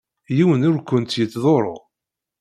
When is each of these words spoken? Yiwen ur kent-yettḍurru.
Yiwen 0.35 0.67
ur 0.69 0.77
kent-yettḍurru. 0.81 1.75